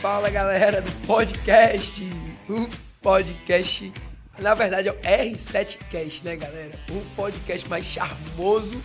Fala 0.00 0.30
galera 0.30 0.80
do 0.80 0.90
podcast, 1.06 2.02
o 2.48 2.66
podcast, 3.02 3.92
na 4.38 4.54
verdade 4.54 4.88
é 4.88 4.92
o 4.92 4.98
R7Cast, 5.00 6.22
né 6.24 6.36
galera? 6.36 6.78
O 6.90 7.04
podcast 7.14 7.68
mais 7.68 7.84
charmoso 7.84 8.80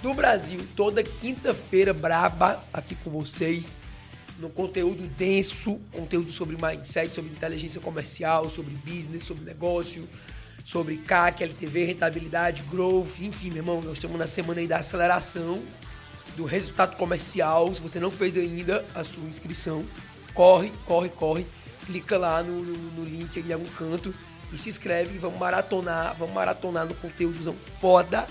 do 0.00 0.14
Brasil. 0.14 0.66
Toda 0.74 1.02
quinta-feira 1.02 1.92
braba 1.92 2.64
aqui 2.72 2.94
com 2.94 3.10
vocês, 3.10 3.78
no 4.38 4.48
conteúdo 4.48 5.06
denso, 5.08 5.78
conteúdo 5.92 6.32
sobre 6.32 6.56
mindset, 6.56 7.14
sobre 7.14 7.32
inteligência 7.32 7.82
comercial, 7.82 8.48
sobre 8.48 8.74
business, 8.76 9.24
sobre 9.24 9.44
negócio, 9.44 10.08
sobre 10.64 10.96
CAC, 10.96 11.44
LTV, 11.44 11.84
rentabilidade, 11.84 12.62
growth, 12.62 13.20
enfim, 13.20 13.48
meu 13.48 13.58
irmão, 13.58 13.82
nós 13.82 13.94
estamos 13.94 14.18
na 14.18 14.26
semana 14.26 14.60
aí 14.60 14.66
da 14.66 14.78
aceleração 14.78 15.62
do 16.38 16.44
resultado 16.44 16.96
comercial. 16.96 17.74
Se 17.74 17.82
você 17.82 17.98
não 17.98 18.12
fez 18.12 18.36
ainda 18.36 18.86
a 18.94 19.02
sua 19.02 19.24
inscrição, 19.24 19.84
corre, 20.32 20.72
corre, 20.86 21.08
corre. 21.08 21.46
Clica 21.84 22.16
lá 22.16 22.42
no, 22.44 22.62
no, 22.62 22.74
no 22.92 23.04
link 23.04 23.36
ali 23.38 23.50
em 23.50 23.54
algum 23.54 23.68
canto 23.70 24.14
e 24.52 24.56
se 24.56 24.68
inscreve 24.68 25.18
vamos 25.18 25.38
maratonar, 25.38 26.14
vamos 26.16 26.34
maratonar 26.34 26.86
no 26.86 26.94
conteúdo 26.94 27.52
foda 27.54 28.26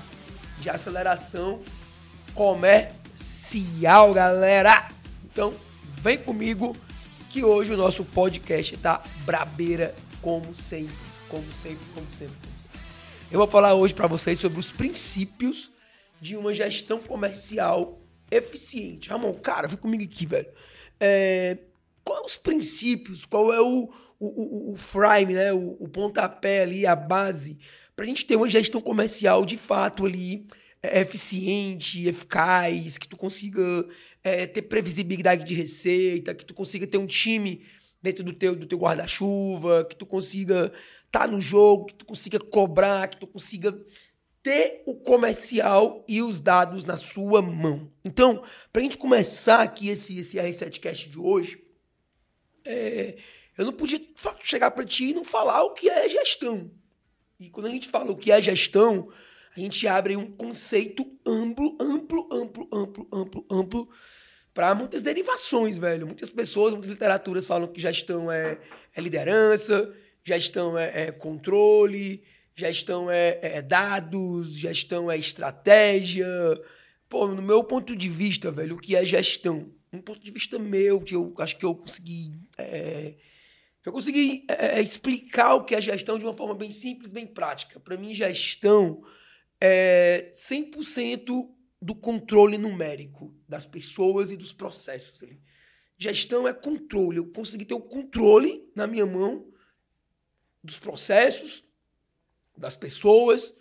de 0.60 0.70
aceleração 0.70 1.62
comercial, 2.34 4.14
galera. 4.14 4.90
Então, 5.26 5.54
vem 5.84 6.18
comigo 6.18 6.78
que 7.30 7.44
hoje 7.44 7.74
o 7.74 7.78
nosso 7.78 8.06
podcast 8.06 8.78
tá 8.78 9.04
brabeira 9.26 9.94
como 10.22 10.56
sempre, 10.56 10.96
como 11.28 11.52
sempre, 11.52 11.86
como 11.94 12.08
sempre, 12.12 12.36
como 12.42 12.62
sempre. 12.62 12.80
Eu 13.30 13.40
vou 13.40 13.48
falar 13.48 13.74
hoje 13.74 13.94
para 13.94 14.08
vocês 14.08 14.40
sobre 14.40 14.60
os 14.60 14.72
princípios 14.72 15.72
de 16.22 16.36
uma 16.36 16.54
gestão 16.54 17.00
comercial 17.00 18.02
eficiente. 18.32 19.10
Ramon, 19.10 19.34
cara, 19.34 19.68
vem 19.68 19.78
comigo 19.78 20.04
aqui, 20.04 20.26
velho. 20.26 20.48
É, 21.00 21.58
quais 22.04 22.26
os 22.26 22.38
princípios, 22.38 23.26
qual 23.26 23.54
é 23.54 23.62
o, 23.62 23.90
o, 24.20 24.28
o, 24.28 24.74
o 24.74 24.78
frame, 24.78 25.34
né? 25.34 25.54
O, 25.54 25.78
o, 25.80 25.88
pontapé 25.88 26.62
ali, 26.62 26.86
a 26.86 26.96
base, 26.96 27.60
para 27.96 28.06
a 28.06 28.08
gente 28.08 28.26
ter 28.26 28.36
uma 28.36 28.50
gestão 28.50 28.82
comercial 28.82 29.46
de 29.46 29.58
fato 29.58 30.06
ali 30.06 30.46
é, 30.82 31.02
eficiente, 31.02 32.08
eficaz, 32.08 32.98
que 32.98 33.08
tu 33.08 33.18
consiga 33.18 33.86
é, 34.24 34.46
ter 34.46 34.64
previsibilidade 34.64 35.44
de 35.44 35.54
receita, 35.54 36.36
que 36.36 36.46
tu 36.46 36.54
consiga 36.54 36.88
ter 36.88 36.98
um 36.98 37.08
time 37.08 37.66
dentro 38.02 38.24
do 38.24 38.34
teu, 38.34 38.56
do 38.56 38.66
teu 38.66 38.78
guarda-chuva, 38.78 39.86
que 39.86 39.96
tu 39.96 40.06
consiga 40.06 40.72
estar 41.06 41.22
tá 41.22 41.28
no 41.28 41.42
jogo, 41.42 41.86
que 41.86 41.96
tu 41.96 42.06
consiga 42.06 42.40
cobrar, 42.40 43.08
que 43.08 43.18
tu 43.18 43.28
consiga 43.28 43.78
ter 44.48 44.82
o 44.86 44.96
comercial 44.96 46.06
e 46.08 46.22
os 46.22 46.40
dados 46.40 46.86
na 46.86 46.96
sua 46.96 47.42
mão. 47.42 47.92
Então, 48.06 48.42
para 48.72 48.80
a 48.80 48.84
gente 48.84 48.98
começar 48.98 49.62
aqui 49.62 49.90
esse, 49.90 50.18
esse 50.18 50.38
R7Cast 50.38 51.10
de 51.10 51.20
hoje, 51.20 51.62
é, 52.66 53.18
eu 53.58 53.66
não 53.66 53.74
podia 53.74 54.00
chegar 54.42 54.72
para 54.72 54.86
ti 54.86 55.10
e 55.10 55.14
não 55.14 55.26
falar 55.26 55.64
o 55.64 55.74
que 55.74 55.90
é 55.90 56.08
gestão. 56.08 56.72
E 57.38 57.50
quando 57.50 57.66
a 57.66 57.70
gente 57.70 57.90
fala 57.90 58.10
o 58.10 58.16
que 58.16 58.32
é 58.32 58.42
gestão, 58.42 59.12
a 59.54 59.60
gente 59.60 59.86
abre 59.86 60.16
um 60.16 60.32
conceito 60.32 61.06
amplo, 61.28 61.78
amplo, 61.82 62.30
amplo, 62.32 62.70
amplo, 62.72 63.08
amplo, 63.12 63.46
amplo, 63.52 63.90
para 64.54 64.74
muitas 64.74 65.02
derivações, 65.02 65.78
velho. 65.78 66.08
Muitas 66.08 66.30
pessoas, 66.30 66.72
muitas 66.72 66.90
literaturas 66.90 67.46
falam 67.46 67.68
que 67.68 67.82
gestão 67.82 68.32
é, 68.32 68.58
é 68.96 69.02
liderança, 69.02 69.94
gestão 70.24 70.78
é, 70.78 71.08
é 71.08 71.12
controle, 71.12 72.24
gestão 72.58 73.10
é, 73.10 73.40
é, 73.42 73.62
dados, 73.62 74.54
gestão 74.54 75.10
é 75.10 75.18
estratégia. 75.18 76.28
Pô, 77.08 77.28
no 77.28 77.42
meu 77.42 77.64
ponto 77.64 77.96
de 77.96 78.10
vista, 78.10 78.52
velho, 78.52 78.76
o 78.76 78.80
que 78.80 78.96
é 78.96 79.06
gestão? 79.06 79.72
um 79.92 80.02
ponto 80.02 80.20
de 80.20 80.32
vista 80.32 80.60
meu, 80.60 81.02
que 81.02 81.16
eu 81.16 81.34
acho 81.40 81.58
que 81.58 81.66
eu 81.66 81.76
consegui. 81.76 82.32
É, 82.58 83.16
eu 83.86 83.92
consegui 83.92 84.46
é, 84.50 84.80
é 84.80 84.82
explicar 84.82 85.56
o 85.56 85.64
que 85.64 85.74
é 85.74 85.82
gestão 85.82 86.20
de 86.20 86.26
uma 86.26 86.34
forma 86.34 86.54
bem 86.54 86.72
simples, 86.72 87.12
bem 87.12 87.26
prática. 87.26 87.80
Para 87.80 87.98
mim, 87.98 88.14
gestão 88.14 89.02
é 89.62 90.32
100% 90.34 91.50
do 91.82 91.96
controle 91.96 92.58
numérico 92.58 93.34
das 93.48 93.66
pessoas 93.66 94.32
e 94.32 94.38
dos 94.38 94.52
processos. 94.52 95.24
Ali. 95.24 95.42
Gestão 95.98 96.48
é 96.48 96.54
controle. 96.54 97.18
Eu 97.18 97.32
consegui 97.32 97.66
ter 97.66 97.76
o 97.76 97.82
controle 97.82 98.70
na 98.76 98.88
minha 98.88 99.06
mão 99.06 99.48
dos 100.64 100.80
processos, 100.80 101.64
das 102.58 102.76
pessoas 102.76 103.54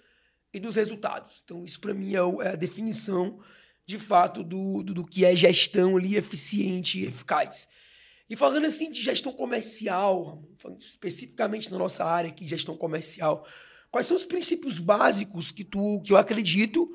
e 0.53 0.61
dos 0.61 0.77
resultados. 0.77 1.43
Então, 1.45 1.65
isso 1.65 1.81
para 1.81 1.95
mim 1.95 2.15
é, 2.15 2.19
é 2.47 2.49
a 2.49 2.57
definição 2.57 3.39
de 3.87 3.99
fato, 3.99 4.43
do, 4.43 4.83
do, 4.83 4.95
do 4.95 5.07
que 5.07 5.25
é 5.25 5.34
gestão 5.37 5.97
ali 5.97 6.17
eficiente 6.17 7.01
e 7.01 7.07
eficaz. 7.07 7.69
E 8.29 8.34
falando 8.34 8.67
assim 8.67 8.91
de 8.91 9.01
gestão 9.01 9.33
comercial, 9.33 10.43
especificamente 10.79 11.71
na 11.71 11.79
nossa 11.79 12.05
área 12.05 12.31
aqui, 12.31 12.49
gestão 12.49 12.77
comercial, 12.77 13.47
quais 13.89 14.09
são 14.09 14.17
os 14.17 14.25
princípios 14.25 14.81
básicos 14.81 15.53
que, 15.53 15.63
tu, 15.63 16.01
que 16.05 16.13
eu 16.13 16.17
acredito 16.17 16.91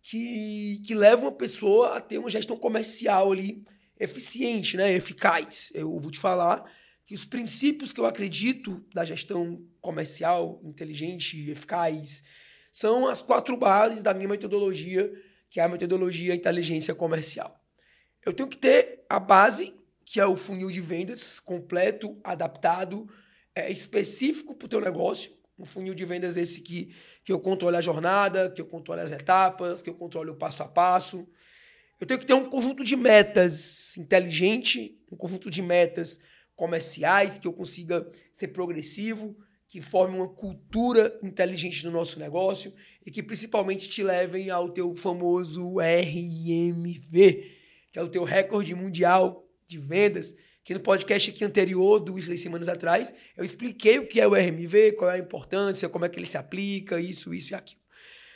que, 0.00 0.82
que 0.84 0.94
levam 0.94 1.28
a 1.28 1.32
pessoa 1.32 1.96
a 1.96 2.00
ter 2.00 2.18
uma 2.18 2.28
gestão 2.28 2.56
comercial 2.56 3.30
ali 3.30 3.62
eficiente, 4.00 4.76
né, 4.76 4.92
eficaz? 4.92 5.70
Eu 5.72 5.96
vou 6.00 6.10
te 6.10 6.18
falar 6.18 6.64
que 7.04 7.14
os 7.14 7.24
princípios 7.24 7.92
que 7.92 8.00
eu 8.00 8.06
acredito 8.06 8.84
da 8.94 9.04
gestão 9.04 9.64
comercial 9.80 10.60
inteligente 10.62 11.36
e 11.36 11.50
eficaz 11.50 12.22
são 12.70 13.08
as 13.08 13.20
quatro 13.20 13.56
bases 13.56 14.02
da 14.02 14.14
minha 14.14 14.28
metodologia 14.28 15.12
que 15.52 15.60
é 15.60 15.64
a 15.64 15.68
metodologia 15.68 16.34
inteligência 16.34 16.94
comercial. 16.94 17.54
Eu 18.24 18.32
tenho 18.32 18.48
que 18.48 18.56
ter 18.56 19.04
a 19.06 19.20
base, 19.20 19.74
que 20.02 20.18
é 20.18 20.24
o 20.24 20.34
funil 20.34 20.70
de 20.70 20.80
vendas 20.80 21.38
completo, 21.38 22.18
adaptado, 22.24 23.06
é, 23.54 23.70
específico 23.70 24.54
para 24.54 24.64
o 24.64 24.68
teu 24.68 24.80
negócio. 24.80 25.30
Um 25.58 25.66
funil 25.66 25.94
de 25.94 26.06
vendas 26.06 26.38
esse 26.38 26.62
que, 26.62 26.96
que 27.22 27.30
eu 27.30 27.38
controle 27.38 27.76
a 27.76 27.82
jornada, 27.82 28.50
que 28.50 28.62
eu 28.62 28.66
controle 28.66 29.02
as 29.02 29.12
etapas, 29.12 29.82
que 29.82 29.90
eu 29.90 29.94
controle 29.94 30.30
o 30.30 30.36
passo 30.36 30.62
a 30.62 30.68
passo. 30.68 31.28
Eu 32.00 32.06
tenho 32.06 32.18
que 32.18 32.26
ter 32.26 32.32
um 32.32 32.48
conjunto 32.48 32.82
de 32.82 32.96
metas 32.96 33.94
inteligente, 33.98 34.98
um 35.12 35.16
conjunto 35.18 35.50
de 35.50 35.60
metas 35.60 36.18
comerciais, 36.54 37.38
que 37.38 37.46
eu 37.46 37.52
consiga 37.52 38.08
ser 38.32 38.48
progressivo, 38.48 39.36
que 39.68 39.80
forme 39.80 40.16
uma 40.16 40.28
cultura 40.28 41.18
inteligente 41.22 41.84
no 41.84 41.90
nosso 41.90 42.18
negócio 42.18 42.74
e 43.06 43.10
que 43.10 43.22
principalmente 43.22 43.88
te 43.88 44.02
levem 44.02 44.50
ao 44.50 44.68
teu 44.68 44.94
famoso 44.94 45.78
RMV, 45.78 47.10
que 47.90 47.98
é 47.98 48.02
o 48.02 48.08
teu 48.08 48.22
recorde 48.22 48.74
mundial 48.74 49.48
de 49.66 49.78
vendas. 49.78 50.36
Que 50.62 50.74
no 50.74 50.80
podcast 50.80 51.30
aqui 51.30 51.44
anterior, 51.44 51.98
duas, 51.98 52.26
três 52.26 52.40
semanas 52.40 52.68
atrás, 52.68 53.12
eu 53.36 53.44
expliquei 53.44 53.98
o 53.98 54.06
que 54.06 54.20
é 54.20 54.28
o 54.28 54.34
RMV, 54.34 54.92
qual 54.92 55.10
é 55.10 55.14
a 55.14 55.18
importância, 55.18 55.88
como 55.88 56.04
é 56.04 56.08
que 56.08 56.18
ele 56.18 56.26
se 56.26 56.36
aplica, 56.36 57.00
isso, 57.00 57.34
isso 57.34 57.52
e 57.52 57.54
aquilo. 57.54 57.80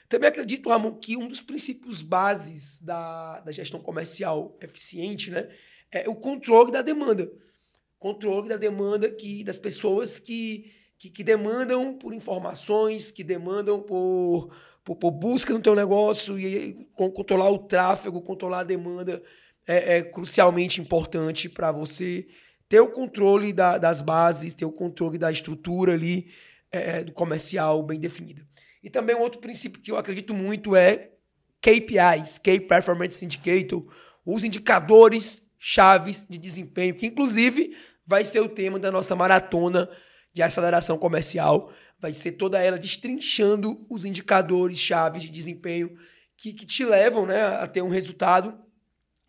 Também 0.08 0.28
acredito, 0.28 0.68
Ramon, 0.68 0.94
que 0.94 1.16
um 1.16 1.28
dos 1.28 1.40
princípios 1.40 2.00
bases 2.00 2.80
da, 2.80 3.40
da 3.40 3.52
gestão 3.52 3.80
comercial 3.80 4.56
eficiente 4.62 5.30
né, 5.30 5.48
é 5.92 6.08
o 6.08 6.16
controle 6.16 6.72
da 6.72 6.82
demanda. 6.82 7.30
Controle 7.98 8.48
da 8.48 8.56
demanda 8.56 9.10
que, 9.10 9.42
das 9.42 9.58
pessoas 9.58 10.18
que 10.18 10.74
que, 10.98 11.10
que 11.10 11.24
demandam 11.24 11.94
por 11.94 12.14
informações, 12.14 13.10
que 13.10 13.22
demandam 13.22 13.80
por, 13.80 14.50
por, 14.84 14.96
por, 14.96 15.10
busca 15.10 15.52
no 15.52 15.60
teu 15.60 15.74
negócio 15.74 16.38
e 16.38 16.88
controlar 16.94 17.50
o 17.50 17.58
tráfego, 17.58 18.22
controlar 18.22 18.60
a 18.60 18.64
demanda 18.64 19.22
é, 19.66 19.98
é 19.98 20.02
crucialmente 20.02 20.80
importante 20.80 21.48
para 21.48 21.70
você 21.70 22.26
ter 22.68 22.80
o 22.80 22.90
controle 22.90 23.52
da, 23.52 23.78
das 23.78 24.00
bases, 24.00 24.54
ter 24.54 24.64
o 24.64 24.72
controle 24.72 25.18
da 25.18 25.30
estrutura 25.30 25.92
ali 25.92 26.28
é, 26.70 27.04
do 27.04 27.12
comercial 27.12 27.82
bem 27.82 28.00
definida. 28.00 28.42
E 28.82 28.90
também 28.90 29.14
um 29.14 29.20
outro 29.20 29.40
princípio 29.40 29.80
que 29.80 29.90
eu 29.90 29.98
acredito 29.98 30.34
muito 30.34 30.74
é 30.74 31.10
KPIs, 31.60 32.38
Key 32.38 32.60
Performance 32.60 33.24
Indicator, 33.24 33.84
os 34.24 34.44
indicadores 34.44 35.42
chaves 35.58 36.26
de 36.28 36.38
desempenho, 36.38 36.94
que 36.94 37.06
inclusive 37.06 37.76
vai 38.04 38.24
ser 38.24 38.40
o 38.40 38.48
tema 38.48 38.78
da 38.78 38.90
nossa 38.90 39.16
maratona 39.16 39.88
de 40.32 40.42
aceleração 40.42 40.98
comercial, 40.98 41.72
vai 41.98 42.12
ser 42.12 42.32
toda 42.32 42.60
ela 42.62 42.78
destrinchando 42.78 43.84
os 43.88 44.04
indicadores 44.04 44.78
chaves 44.78 45.22
de 45.22 45.30
desempenho 45.30 45.96
que, 46.36 46.52
que 46.52 46.66
te 46.66 46.84
levam 46.84 47.26
né, 47.26 47.42
a 47.42 47.66
ter 47.66 47.82
um 47.82 47.88
resultado 47.88 48.56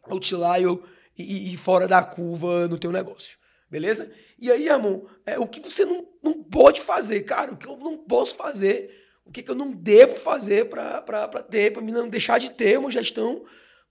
outlier 0.03 0.77
e, 1.17 1.53
e 1.53 1.57
fora 1.57 1.87
da 1.87 2.03
curva 2.03 2.67
no 2.67 2.77
teu 2.77 2.91
negócio. 2.91 3.37
Beleza? 3.69 4.11
E 4.39 4.51
aí, 4.51 4.67
Ramon, 4.67 5.05
é, 5.25 5.39
o 5.39 5.47
que 5.47 5.59
você 5.59 5.83
não, 5.83 6.05
não 6.21 6.43
pode 6.43 6.81
fazer, 6.81 7.21
cara? 7.21 7.53
O 7.53 7.57
que 7.57 7.67
eu 7.67 7.77
não 7.77 7.97
posso 7.97 8.35
fazer? 8.35 8.89
O 9.25 9.31
que, 9.31 9.43
que 9.43 9.51
eu 9.51 9.55
não 9.55 9.71
devo 9.71 10.15
fazer 10.15 10.69
para 10.69 11.01
ter, 11.43 11.73
para 11.73 11.81
me 11.81 11.91
não 11.91 12.07
deixar 12.07 12.39
de 12.39 12.51
ter 12.51 12.79
uma 12.79 12.91
gestão 12.91 13.43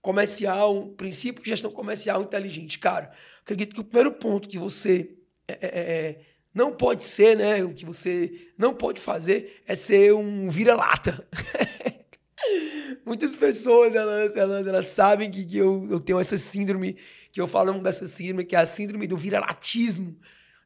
comercial, 0.07 0.87
princípio 0.97 1.43
de 1.43 1.51
gestão 1.51 1.71
comercial 1.73 2.23
inteligente? 2.23 2.79
Cara, 2.79 3.11
acredito 3.43 3.75
que 3.75 3.81
o 3.81 3.85
primeiro 3.85 4.13
ponto 4.13 4.49
que 4.49 4.57
você 4.57 5.11
é, 5.49 5.59
é, 5.61 5.69
é 5.69 6.21
não 6.55 6.71
pode 6.73 7.03
ser, 7.03 7.37
né? 7.37 7.63
O 7.65 7.75
que 7.75 7.85
você 7.85 8.49
não 8.57 8.73
pode 8.73 9.01
fazer 9.01 9.63
é 9.67 9.75
ser 9.75 10.15
um 10.15 10.49
vira-lata. 10.49 11.27
muitas 13.05 13.35
pessoas, 13.35 13.95
elas, 13.95 14.37
elas, 14.37 14.67
elas 14.67 14.89
sabem 14.89 15.29
que, 15.29 15.45
que 15.45 15.59
eu, 15.59 15.87
eu 15.91 15.99
tenho 15.99 16.21
essa 16.21 16.39
síndrome, 16.39 16.97
que 17.33 17.41
eu 17.41 17.49
falo 17.49 17.73
dessa 17.81 18.07
síndrome, 18.07 18.45
que 18.45 18.55
é 18.55 18.61
a 18.61 18.67
síndrome 18.67 19.09
do 19.09 19.17
viralatismo. 19.17 20.17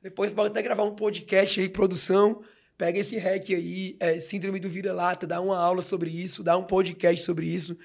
Depois 0.03 0.31
pode 0.33 0.49
até 0.49 0.63
gravar 0.63 0.85
um 0.85 0.95
podcast 0.95 1.61
aí, 1.61 1.69
produção. 1.69 2.43
Pega 2.77 2.99
esse 2.99 3.19
hack 3.19 3.51
aí, 3.51 3.97
é, 4.01 4.21
síndrome 4.21 4.61
do 4.61 4.69
vira-lata, 4.69 5.27
dá 5.27 5.41
uma 5.41 5.59
aula 5.59 5.83
sobre 5.83 6.11
isso, 6.11 6.43
dá 6.43 6.57
um 6.57 6.63
podcast 6.63 7.25
sobre 7.25 7.47
isso. 7.47 7.77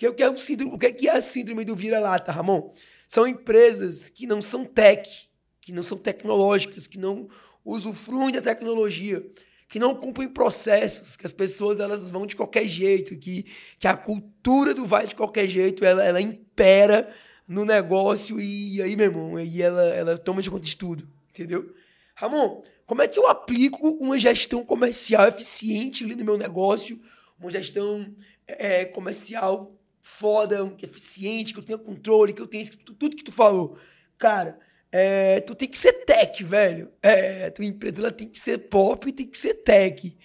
Que, 0.00 0.10
que 0.14 0.22
é 0.22 0.30
um 0.30 0.38
síndrome, 0.38 0.74
o 0.74 0.78
que 0.78 1.06
é 1.06 1.14
a 1.14 1.20
síndrome 1.20 1.62
do 1.62 1.76
vira-lata, 1.76 2.32
Ramon? 2.32 2.72
São 3.06 3.26
empresas 3.26 4.08
que 4.08 4.26
não 4.26 4.40
são 4.40 4.64
tech, 4.64 5.28
que 5.60 5.72
não 5.72 5.82
são 5.82 5.98
tecnológicas, 5.98 6.86
que 6.86 6.98
não 6.98 7.28
usufruem 7.62 8.32
da 8.32 8.40
tecnologia, 8.40 9.22
que 9.68 9.78
não 9.78 9.94
cumprem 9.94 10.26
processos, 10.26 11.18
que 11.18 11.26
as 11.26 11.32
pessoas 11.32 11.80
elas 11.80 12.10
vão 12.10 12.24
de 12.24 12.34
qualquer 12.34 12.64
jeito, 12.64 13.14
que, 13.14 13.44
que 13.78 13.86
a 13.86 13.94
cultura 13.94 14.72
do 14.72 14.86
vai 14.86 15.06
de 15.06 15.14
qualquer 15.14 15.46
jeito, 15.46 15.84
ela, 15.84 16.02
ela 16.02 16.18
impera 16.18 17.14
no 17.46 17.66
negócio 17.66 18.40
e, 18.40 18.76
e 18.76 18.82
aí, 18.82 18.96
meu 18.96 19.04
irmão, 19.04 19.36
aí 19.36 19.60
ela, 19.60 19.82
ela 19.82 20.16
toma 20.16 20.40
de 20.40 20.48
conta 20.50 20.64
de 20.64 20.78
tudo, 20.78 21.06
entendeu? 21.28 21.74
Ramon, 22.14 22.62
como 22.86 23.02
é 23.02 23.06
que 23.06 23.18
eu 23.18 23.26
aplico 23.26 23.86
uma 23.86 24.18
gestão 24.18 24.64
comercial 24.64 25.28
eficiente 25.28 26.04
ali 26.04 26.16
no 26.16 26.24
meu 26.24 26.38
negócio, 26.38 26.98
uma 27.38 27.50
gestão 27.50 28.14
é, 28.46 28.86
comercial 28.86 29.76
foda, 30.02 30.72
eficiente, 30.82 31.52
que 31.52 31.58
eu 31.58 31.64
tenha 31.64 31.78
controle, 31.78 32.32
que 32.32 32.40
eu 32.40 32.46
tenha 32.46 32.64
tudo 32.84 33.16
que 33.16 33.24
tu 33.24 33.32
falou. 33.32 33.78
Cara, 34.18 34.58
é, 34.92 35.40
tu 35.40 35.54
tem 35.54 35.68
que 35.68 35.78
ser 35.78 36.04
tech, 36.04 36.42
velho. 36.42 36.90
É, 37.02 37.50
tua 37.50 37.64
empresa 37.64 37.98
ela 37.98 38.12
tem 38.12 38.28
que 38.28 38.38
ser 38.38 38.58
pop 38.68 39.08
e 39.08 39.12
tem 39.12 39.26
que 39.26 39.38
ser 39.38 39.54
tech. 39.54 40.16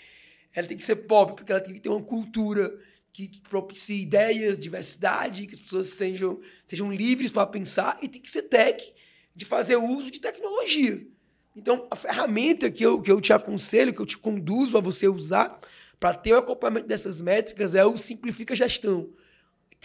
Ela 0.53 0.67
tem 0.67 0.77
que 0.77 0.83
ser 0.83 0.95
pop 0.95 1.35
porque 1.35 1.51
ela 1.51 1.61
tem 1.61 1.73
que 1.73 1.79
ter 1.79 1.89
uma 1.89 2.01
cultura 2.01 2.73
que, 3.11 3.27
que 3.27 3.41
propicie 3.41 4.01
ideias, 4.01 4.57
diversidade, 4.57 5.47
que 5.47 5.55
as 5.55 5.61
pessoas 5.61 5.87
sejam, 5.87 6.39
sejam 6.65 6.91
livres 6.91 7.31
para 7.31 7.47
pensar 7.47 7.97
e 8.01 8.07
tem 8.07 8.21
que 8.21 8.29
ser 8.29 8.43
tech 8.43 8.93
de 9.35 9.45
fazer 9.45 9.75
uso 9.75 10.09
de 10.09 10.19
tecnologia. 10.19 11.05
Então, 11.55 11.87
a 11.89 11.95
ferramenta 11.95 12.69
que 12.69 12.85
eu, 12.85 13.01
que 13.01 13.11
eu 13.11 13.21
te 13.21 13.31
aconselho, 13.31 13.93
que 13.93 14.01
eu 14.01 14.05
te 14.05 14.17
conduzo 14.17 14.77
a 14.77 14.81
você 14.81 15.07
usar 15.07 15.59
para 15.99 16.13
ter 16.13 16.33
o 16.33 16.37
acompanhamento 16.37 16.87
dessas 16.87 17.21
métricas 17.21 17.75
é 17.75 17.85
o 17.85 17.97
Simplifica 17.97 18.53
Gestão, 18.55 19.09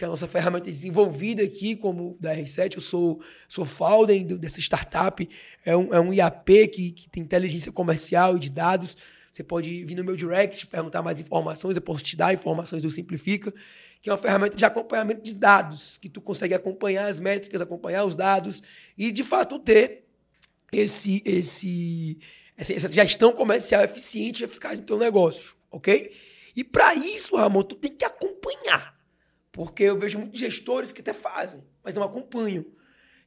que 0.01 0.05
é 0.05 0.07
a 0.07 0.09
nossa 0.09 0.25
ferramenta 0.25 0.65
desenvolvida 0.65 1.43
aqui, 1.43 1.75
como 1.75 2.17
da 2.19 2.35
R7. 2.35 2.73
Eu 2.73 2.81
sou, 2.81 3.21
sou 3.47 3.63
founder 3.63 4.25
dessa 4.35 4.59
startup. 4.59 5.29
É 5.63 5.77
um, 5.77 5.93
é 5.93 5.99
um 5.99 6.11
IAP 6.11 6.69
que, 6.69 6.91
que 6.91 7.07
tem 7.07 7.21
inteligência 7.21 7.71
comercial 7.71 8.35
e 8.35 8.39
de 8.39 8.49
dados. 8.49 8.97
Você 9.31 9.43
pode 9.43 9.85
vir 9.85 9.93
no 9.93 10.03
meu 10.03 10.15
direct, 10.15 10.65
perguntar 10.65 11.03
mais 11.03 11.19
informações, 11.19 11.75
eu 11.75 11.83
posso 11.83 12.03
te 12.03 12.17
dar 12.17 12.33
informações 12.33 12.81
do 12.81 12.89
Simplifica, 12.89 13.53
que 14.01 14.09
é 14.09 14.11
uma 14.11 14.17
ferramenta 14.17 14.57
de 14.57 14.65
acompanhamento 14.65 15.21
de 15.21 15.35
dados, 15.35 15.99
que 15.99 16.09
tu 16.09 16.19
consegue 16.19 16.55
acompanhar 16.55 17.07
as 17.07 17.19
métricas, 17.19 17.61
acompanhar 17.61 18.03
os 18.03 18.15
dados 18.15 18.63
e, 18.97 19.11
de 19.11 19.23
fato, 19.23 19.59
ter 19.59 20.05
esse, 20.71 21.21
esse, 21.23 22.17
essa 22.57 22.91
gestão 22.91 23.33
comercial 23.33 23.83
eficiente 23.83 24.41
e 24.41 24.45
eficaz 24.45 24.79
no 24.79 24.85
teu 24.87 24.97
negócio, 24.97 25.53
ok? 25.69 26.11
E 26.55 26.63
para 26.63 26.95
isso, 26.95 27.35
Ramon, 27.35 27.61
tu 27.61 27.75
tem 27.75 27.95
que 27.95 28.03
acompanhar. 28.03 28.99
Porque 29.51 29.83
eu 29.83 29.99
vejo 29.99 30.19
muitos 30.19 30.39
gestores 30.39 30.91
que 30.91 31.01
até 31.01 31.13
fazem, 31.13 31.63
mas 31.83 31.93
não 31.93 32.03
acompanham. 32.03 32.65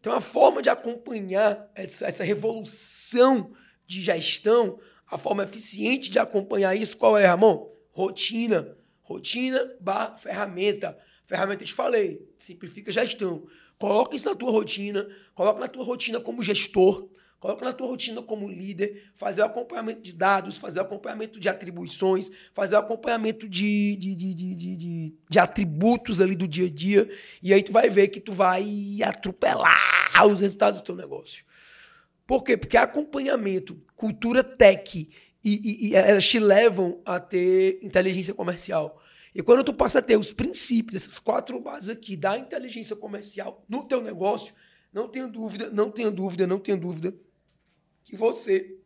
Então, 0.01 0.13
a 0.13 0.21
forma 0.21 0.61
de 0.61 0.69
acompanhar 0.69 1.71
essa, 1.75 2.07
essa 2.07 2.25
revolução 2.25 3.53
de 3.87 4.03
gestão, 4.03 4.79
a 5.11 5.19
forma 5.19 5.45
eficiente 5.45 6.11
de 6.11 6.19
acompanhar 6.19 6.75
isso, 6.75 6.97
qual 6.97 7.17
é, 7.17 7.27
Ramon? 7.27 7.71
Rotina. 7.91 8.77
Rotina 9.03 9.77
barra 9.81 10.17
ferramenta. 10.17 10.99
Ferramenta, 11.23 11.63
eu 11.63 11.67
te 11.67 11.73
falei, 11.73 12.27
simplifica 12.37 12.93
gestão. 12.93 13.47
Coloca 13.79 14.15
isso 14.15 14.27
na 14.27 14.35
tua 14.35 14.51
rotina, 14.51 15.09
coloca 15.35 15.61
na 15.61 15.69
tua 15.69 15.85
rotina 15.85 16.21
como 16.21 16.43
gestor, 16.43 17.09
Coloca 17.45 17.63
na 17.63 17.75
tua 17.75 17.89
rotina 17.89 18.23
como 18.23 18.49
líder, 18.49 19.11
fazer 19.15 19.43
o 19.43 19.45
acompanhamento 19.45 20.01
de 20.01 20.15
dados, 20.15 20.57
fazer 20.57 20.79
o 20.79 20.83
acompanhamento 20.83 21.39
de 21.39 21.47
atribuições, 21.47 22.31
fazer 22.55 22.75
o 22.75 22.79
acompanhamento 22.79 23.47
de, 23.47 23.97
de, 23.97 24.15
de, 24.15 24.35
de, 24.35 24.77
de, 24.77 25.15
de 25.29 25.39
atributos 25.39 26.23
ali 26.23 26.35
do 26.35 26.49
dia 26.49 26.69
a 26.69 26.71
dia. 26.71 27.07
E 27.43 27.53
aí 27.53 27.63
tu 27.63 27.71
vai 27.71 27.91
ver 27.91 28.09
que 28.09 28.19
tu 28.19 28.33
vai 28.33 28.97
atropelar 29.05 30.27
os 30.27 30.41
resultados 30.41 30.81
do 30.81 30.85
teu 30.87 30.97
negócio. 30.97 31.45
Por 32.27 32.43
quê? 32.43 32.57
Porque 32.57 32.79
acompanhamento, 32.79 33.79
cultura 33.95 34.43
tech 34.43 34.97
e, 34.97 35.11
e, 35.45 35.89
e 35.89 35.95
elas 35.95 36.27
te 36.27 36.39
levam 36.39 37.03
a 37.05 37.21
ter 37.21 37.79
inteligência 37.83 38.33
comercial. 38.33 39.03
E 39.35 39.43
quando 39.43 39.63
tu 39.63 39.75
passa 39.75 39.99
a 39.99 40.03
ter 40.03 40.17
os 40.17 40.33
princípios, 40.33 41.03
essas 41.03 41.19
quatro 41.19 41.61
bases 41.61 41.91
aqui 41.91 42.17
da 42.17 42.39
inteligência 42.39 42.97
comercial 42.97 43.63
no 43.69 43.85
teu 43.85 44.01
negócio, 44.01 44.55
não 44.91 45.09
tenha 45.09 45.29
dúvida, 45.29 45.69
não 45.71 45.91
tenha 45.91 46.11
dúvida, 46.11 46.47
não 46.47 46.59
tenha 46.59 46.79
dúvida 46.79 47.15
que 48.05 48.17
você 48.17 48.77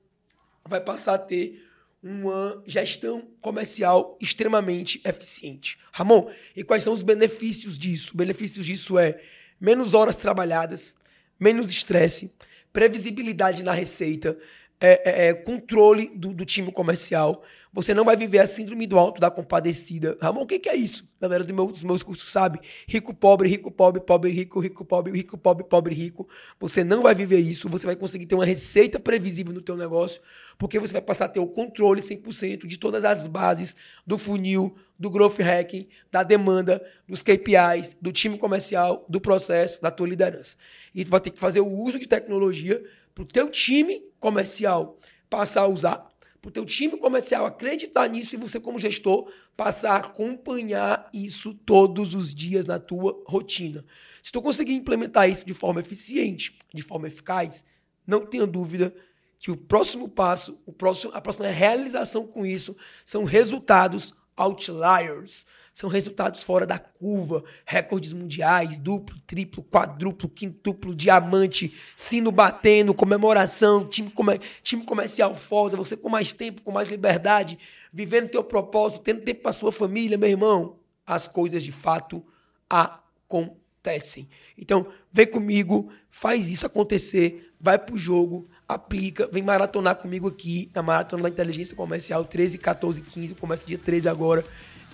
vai 0.65 0.81
passar 0.81 1.15
a 1.15 1.19
ter 1.19 1.65
uma 2.03 2.63
gestão 2.67 3.29
comercial 3.41 4.17
extremamente 4.21 5.01
eficiente. 5.05 5.79
Ramon, 5.93 6.31
e 6.55 6.63
quais 6.63 6.85
são 6.85 6.93
os 6.93 7.03
benefícios 7.03 7.77
disso? 7.77 8.17
Benefícios 8.17 8.65
disso 8.65 8.99
é 8.99 9.21
menos 9.61 9.95
horas 9.95 10.17
trabalhadas, 10.17 10.95
menos 11.41 11.71
estresse, 11.71 12.35
previsibilidade 12.73 13.63
na 13.63 13.73
receita, 13.73 14.39
é, 14.81 15.27
é, 15.27 15.29
é, 15.29 15.35
controle 15.35 16.11
do, 16.15 16.33
do, 16.33 16.45
time 16.45 16.71
comercial. 16.71 17.43
Você 17.73 17.93
não 17.93 18.05
vai 18.05 18.17
viver 18.17 18.39
a 18.39 18.47
síndrome 18.47 18.87
do 18.87 18.99
alto 18.99 19.21
da 19.21 19.31
compadecida. 19.31 20.17
Ramon, 20.21 20.43
o 20.43 20.47
que, 20.47 20.59
que 20.59 20.69
é 20.69 20.77
isso? 20.77 21.09
Galera 21.21 21.45
do 21.45 21.53
meu, 21.53 21.67
dos 21.67 21.83
meus 21.83 22.03
cursos 22.03 22.31
sabe. 22.31 22.61
Rico, 22.87 23.13
pobre, 23.13 23.49
rico, 23.49 23.71
pobre, 23.71 24.01
pobre, 24.01 24.31
rico, 24.31 24.61
rico, 24.61 24.85
pobre, 24.85 25.13
rico, 25.13 25.37
pobre, 25.37 25.65
pobre, 25.65 25.95
rico. 25.95 26.29
Você 26.61 26.85
não 26.85 27.03
vai 27.03 27.15
viver 27.15 27.39
isso. 27.39 27.69
Você 27.69 27.87
vai 27.87 27.97
conseguir 27.97 28.27
ter 28.27 28.37
uma 28.37 28.45
receita 28.45 28.99
previsível 29.01 29.53
no 29.53 29.61
teu 29.61 29.77
negócio, 29.77 30.21
porque 30.57 30.79
você 30.79 30.93
vai 30.93 31.03
passar 31.03 31.27
a 31.27 31.29
ter 31.29 31.41
o 31.41 31.47
controle 31.47 32.01
100% 32.01 32.67
de 32.67 32.79
todas 32.79 33.05
as 33.05 33.27
bases 33.27 33.77
do 34.07 34.17
funil, 34.17 34.77
do 34.99 35.11
growth 35.11 35.39
hacking, 35.39 35.89
da 36.11 36.23
demanda, 36.23 36.85
dos 37.07 37.23
KPIs, 37.23 37.97
do 38.01 38.13
time 38.13 38.39
comercial, 38.39 39.05
do 39.09 39.21
processo, 39.21 39.83
da 39.83 39.91
tua 39.91 40.09
liderança. 40.09 40.57
E 40.95 41.05
tu 41.05 41.11
vai 41.11 41.21
ter 41.21 41.31
que 41.31 41.39
fazer 41.39 41.61
o 41.61 41.69
uso 41.69 41.99
de 41.99 42.07
tecnologia 42.07 42.83
para 43.19 43.25
o 43.25 43.27
teu 43.27 43.51
time 43.51 44.01
comercial 44.21 44.97
passar 45.29 45.63
a 45.63 45.67
usar, 45.67 46.09
para 46.41 46.49
o 46.49 46.53
teu 46.53 46.65
time 46.65 46.97
comercial 46.97 47.45
acreditar 47.47 48.09
nisso 48.09 48.37
e 48.37 48.39
você, 48.39 48.61
como 48.61 48.79
gestor, 48.79 49.29
passar 49.57 49.95
a 49.95 49.97
acompanhar 49.97 51.11
isso 51.13 51.53
todos 51.53 52.15
os 52.15 52.33
dias 52.33 52.65
na 52.65 52.79
tua 52.79 53.21
rotina. 53.27 53.85
Se 54.23 54.31
tu 54.31 54.41
conseguir 54.41 54.75
implementar 54.75 55.29
isso 55.29 55.45
de 55.45 55.53
forma 55.53 55.81
eficiente, 55.81 56.57
de 56.73 56.81
forma 56.81 57.09
eficaz, 57.09 57.65
não 58.07 58.25
tenha 58.25 58.47
dúvida 58.47 58.95
que 59.37 59.51
o 59.51 59.57
próximo 59.57 60.09
passo, 60.09 60.61
o 60.65 60.73
próximo, 60.73 61.13
a 61.13 61.21
próxima 61.21 61.49
realização 61.49 62.25
com 62.25 62.47
isso 62.47 62.77
são 63.05 63.25
resultados 63.25 64.15
outliers 64.37 65.45
são 65.79 65.89
resultados 65.89 66.43
fora 66.43 66.67
da 66.67 66.77
curva, 66.77 67.45
recordes 67.65 68.13
mundiais, 68.13 68.79
duplo, 68.79 69.17
triplo, 69.25 69.63
quadruplo, 69.63 70.29
quintuplo, 70.29 70.93
diamante, 70.93 71.73
sino 71.95 72.33
batendo, 72.33 72.93
comemoração, 72.93 73.87
time, 73.87 74.11
come, 74.11 74.41
time 74.61 74.83
comercial 74.83 75.37
foda, 75.37 75.77
você 75.77 75.97
com 75.97 76.09
mais 76.09 76.33
tempo, 76.33 76.63
com 76.63 76.73
mais 76.73 76.89
liberdade, 76.89 77.57
vivendo 77.93 78.29
teu 78.29 78.43
propósito, 78.43 79.03
tendo 79.03 79.21
tempo 79.21 79.43
para 79.43 79.53
sua 79.53 79.71
família, 79.71 80.19
meu 80.19 80.29
irmão, 80.29 80.81
as 81.07 81.29
coisas 81.29 81.63
de 81.63 81.71
fato 81.71 82.25
acontecem. 82.69 84.29
Então, 84.59 84.85
vem 85.13 85.29
comigo, 85.29 85.93
faz 86.11 86.51
isso 86.51 86.67
acontecer, 86.67 87.53
vai 87.61 87.79
pro 87.79 87.97
jogo, 87.97 88.49
aplica, 88.67 89.29
vem 89.29 89.45
maratonar 89.45 89.95
comigo 89.95 90.27
aqui 90.27 90.73
na 90.75 90.83
Maratona 90.83 91.23
da 91.23 91.29
Inteligência 91.29 91.77
Comercial 91.77 92.25
13, 92.25 92.59
14, 92.59 93.01
15, 93.01 93.37
começa 93.37 93.65
dia 93.65 93.79
13 93.79 94.09
agora. 94.09 94.45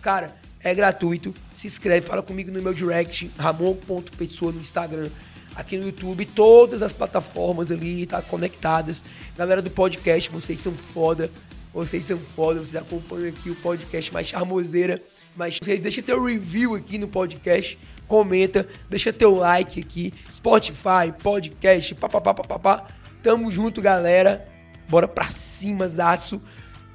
Cara, 0.03 0.45
é 0.65 0.75
gratuito. 0.75 1.35
Se 1.55 1.67
inscreve, 1.67 2.07
fala 2.07 2.23
comigo 2.23 2.51
no 2.51 2.61
meu 2.61 2.73
direct, 2.73 3.31
ramon.pessoa 3.39 4.51
no 4.51 4.61
Instagram. 4.61 5.11
Aqui 5.55 5.77
no 5.77 5.87
YouTube, 5.87 6.25
todas 6.25 6.83
as 6.83 6.93
plataformas 6.93 7.71
ali, 7.71 8.07
tá 8.07 8.21
conectadas. 8.23 9.05
Galera 9.37 9.63
do 9.63 9.71
podcast, 9.71 10.31
vocês 10.31 10.59
são 10.59 10.73
foda. 10.73 11.31
Vocês 11.73 12.05
são 12.05 12.19
foda, 12.19 12.61
vocês 12.61 12.77
acompanham 12.77 13.29
aqui 13.29 13.51
o 13.51 13.57
podcast 13.57 14.13
mais 14.13 14.27
charmoseira. 14.27 15.01
Mas 15.37 15.59
vocês 15.63 15.81
deixem 15.81 16.03
teu 16.03 16.25
review 16.25 16.75
aqui 16.75 16.99
no 16.99 17.09
podcast, 17.09 17.79
comenta, 18.09 18.67
deixa 18.89 19.13
teu 19.13 19.35
like 19.35 19.81
aqui. 19.81 20.15
Spotify, 20.33 21.13
podcast, 21.23 21.95
papapá, 21.97 22.33
papapá. 22.33 22.89
Tamo 23.23 23.53
junto, 23.53 23.83
galera. 23.83 24.49
Bora 24.89 25.07
pra 25.07 25.27
cima, 25.27 25.89
zaço. 25.89 26.41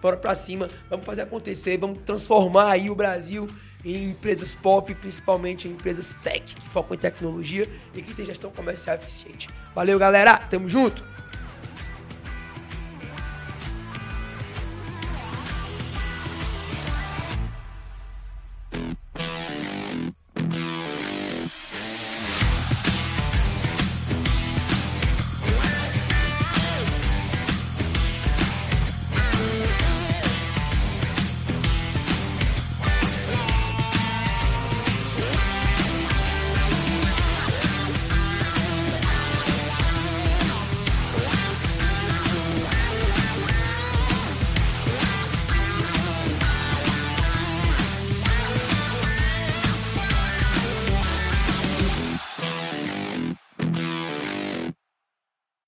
Bora 0.01 0.17
pra 0.17 0.35
cima, 0.35 0.69
vamos 0.89 1.05
fazer 1.05 1.21
acontecer, 1.21 1.77
vamos 1.77 1.99
transformar 2.05 2.71
aí 2.71 2.89
o 2.89 2.95
Brasil 2.95 3.47
em 3.83 4.09
empresas 4.11 4.53
pop, 4.55 4.93
principalmente 4.95 5.67
em 5.67 5.71
empresas 5.71 6.15
tech, 6.15 6.55
que 6.55 6.69
focam 6.69 6.95
em 6.95 6.99
tecnologia 6.99 7.69
e 7.93 8.01
que 8.01 8.13
tem 8.13 8.25
gestão 8.25 8.51
comercial 8.51 8.95
eficiente. 8.95 9.47
Valeu, 9.73 9.97
galera! 9.97 10.37
Tamo 10.37 10.67
junto! 10.67 11.03